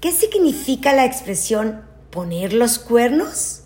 ¿Qué 0.00 0.12
significa 0.12 0.94
la 0.94 1.04
expresión 1.04 1.84
poner 2.08 2.54
los 2.54 2.78
cuernos? 2.78 3.64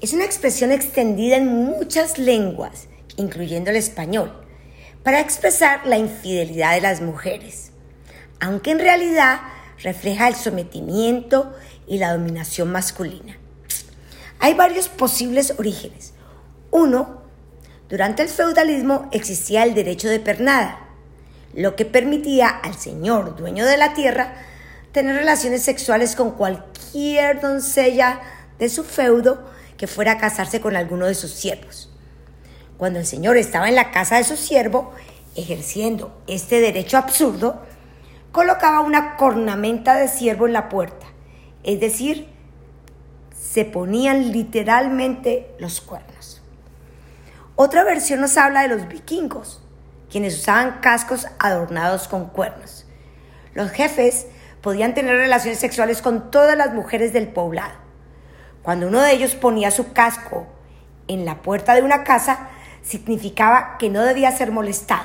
Es 0.00 0.12
una 0.12 0.24
expresión 0.24 0.70
extendida 0.70 1.36
en 1.36 1.48
muchas 1.48 2.16
lenguas, 2.16 2.86
incluyendo 3.16 3.70
el 3.70 3.76
español, 3.76 4.32
para 5.02 5.18
expresar 5.18 5.84
la 5.84 5.98
infidelidad 5.98 6.76
de 6.76 6.80
las 6.80 7.00
mujeres, 7.00 7.72
aunque 8.38 8.70
en 8.70 8.78
realidad 8.78 9.40
refleja 9.82 10.28
el 10.28 10.36
sometimiento 10.36 11.52
y 11.88 11.98
la 11.98 12.12
dominación 12.12 12.70
masculina. 12.70 13.36
Hay 14.38 14.54
varios 14.54 14.88
posibles 14.88 15.54
orígenes. 15.58 16.12
Uno, 16.70 17.20
durante 17.88 18.22
el 18.22 18.28
feudalismo 18.28 19.08
existía 19.10 19.64
el 19.64 19.74
derecho 19.74 20.08
de 20.08 20.20
pernada, 20.20 20.88
lo 21.52 21.74
que 21.74 21.84
permitía 21.84 22.48
al 22.48 22.76
señor 22.76 23.34
dueño 23.34 23.66
de 23.66 23.76
la 23.76 23.92
tierra 23.92 24.52
tener 24.94 25.16
relaciones 25.16 25.64
sexuales 25.64 26.14
con 26.14 26.30
cualquier 26.30 27.40
doncella 27.40 28.20
de 28.60 28.68
su 28.68 28.84
feudo 28.84 29.44
que 29.76 29.88
fuera 29.88 30.12
a 30.12 30.18
casarse 30.18 30.60
con 30.60 30.76
alguno 30.76 31.06
de 31.06 31.16
sus 31.16 31.32
siervos. 31.32 31.90
Cuando 32.78 33.00
el 33.00 33.04
señor 33.04 33.36
estaba 33.36 33.68
en 33.68 33.74
la 33.74 33.90
casa 33.90 34.18
de 34.18 34.24
su 34.24 34.36
siervo, 34.36 34.92
ejerciendo 35.34 36.22
este 36.28 36.60
derecho 36.60 36.96
absurdo, 36.96 37.60
colocaba 38.30 38.82
una 38.82 39.16
cornamenta 39.16 39.96
de 39.96 40.06
siervo 40.06 40.46
en 40.46 40.52
la 40.52 40.68
puerta, 40.68 41.06
es 41.64 41.80
decir, 41.80 42.28
se 43.36 43.64
ponían 43.64 44.30
literalmente 44.30 45.50
los 45.58 45.80
cuernos. 45.80 46.40
Otra 47.56 47.82
versión 47.82 48.20
nos 48.20 48.36
habla 48.36 48.62
de 48.62 48.68
los 48.68 48.86
vikingos, 48.86 49.60
quienes 50.08 50.38
usaban 50.38 50.78
cascos 50.80 51.26
adornados 51.40 52.06
con 52.06 52.26
cuernos. 52.26 52.86
Los 53.54 53.72
jefes 53.72 54.28
podían 54.64 54.94
tener 54.94 55.14
relaciones 55.14 55.58
sexuales 55.58 56.00
con 56.00 56.30
todas 56.30 56.56
las 56.56 56.72
mujeres 56.72 57.12
del 57.12 57.28
poblado. 57.28 57.74
Cuando 58.62 58.88
uno 58.88 59.02
de 59.02 59.12
ellos 59.12 59.34
ponía 59.34 59.70
su 59.70 59.92
casco 59.92 60.46
en 61.06 61.26
la 61.26 61.42
puerta 61.42 61.74
de 61.74 61.82
una 61.82 62.02
casa, 62.02 62.48
significaba 62.82 63.76
que 63.78 63.90
no 63.90 64.02
debía 64.02 64.32
ser 64.32 64.52
molestado. 64.52 65.04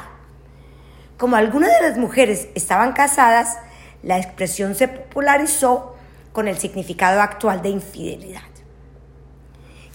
Como 1.17 1.35
algunas 1.35 1.71
de 1.71 1.89
las 1.89 1.97
mujeres 1.97 2.47
estaban 2.55 2.93
casadas, 2.93 3.57
la 4.01 4.17
expresión 4.17 4.75
se 4.75 4.87
popularizó 4.87 5.93
con 6.31 6.47
el 6.47 6.57
significado 6.57 7.21
actual 7.21 7.61
de 7.61 7.67
infidelidad. 7.67 8.39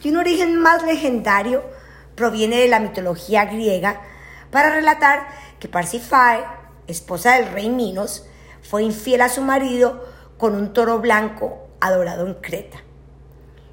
Y 0.03 0.11
un 0.11 0.19
origen 0.19 0.59
más 0.59 0.83
legendario 0.83 1.65
proviene 2.17 2.57
de 2.59 2.69
la 2.69 2.81
mitología 2.81 3.47
griega 3.47 4.03
para 4.51 4.69
relatar 4.69 5.27
que 5.59 5.69
Parsifae, 5.69 6.45
esposa 6.87 7.37
del 7.37 7.51
rey 7.51 7.71
Minos, 7.71 8.27
fue 8.65 8.83
infiel 8.83 9.21
a 9.21 9.29
su 9.29 9.43
marido 9.43 10.05
con 10.39 10.55
un 10.55 10.73
toro 10.73 10.99
blanco 10.99 11.69
adorado 11.81 12.27
en 12.27 12.35
Creta. 12.35 12.79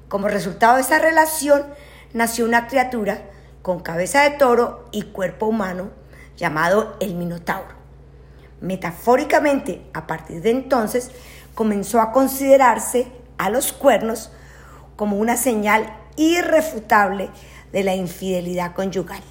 Como 0.08 0.28
resultado 0.28 0.76
de 0.76 0.82
esa 0.82 0.98
relación 0.98 1.64
nació 2.12 2.44
una 2.44 2.68
criatura 2.68 3.22
con 3.62 3.80
cabeza 3.80 4.22
de 4.22 4.36
toro 4.36 4.88
y 4.92 5.02
cuerpo 5.02 5.46
humano 5.46 5.90
llamado 6.36 6.96
el 7.00 7.14
Minotauro. 7.14 7.74
Metafóricamente, 8.60 9.82
a 9.94 10.06
partir 10.06 10.42
de 10.42 10.50
entonces, 10.50 11.10
comenzó 11.54 12.00
a 12.00 12.12
considerarse 12.12 13.10
a 13.38 13.50
los 13.50 13.72
cuernos 13.72 14.30
como 14.96 15.16
una 15.16 15.36
señal 15.36 15.96
irrefutable 16.16 17.30
de 17.72 17.82
la 17.82 17.94
infidelidad 17.94 18.74
conyugal. 18.74 19.22